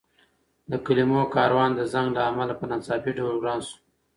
[0.71, 3.75] د کلمو کاروان د زنګ له امله په ناڅاپي ډول وران شو.